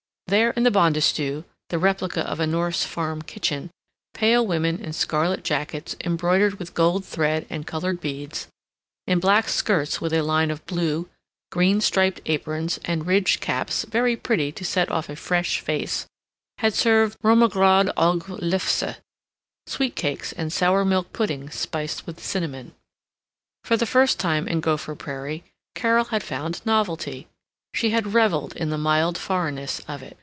[0.27, 3.69] There, in the bondestue, the replica of a Norse farm kitchen,
[4.13, 8.47] pale women in scarlet jackets embroidered with gold thread and colored beads,
[9.05, 11.09] in black skirts with a line of blue,
[11.51, 16.07] green striped aprons, and ridged caps very pretty to set off a fresh face,
[16.59, 18.95] had served rommegrod og lefse
[19.67, 22.73] sweet cakes and sour milk pudding spiced with cinnamon.
[23.65, 25.43] For the first time in Gopher Prairie
[25.75, 27.27] Carol had found novelty.
[27.73, 30.17] She had reveled in the mild foreignness of it.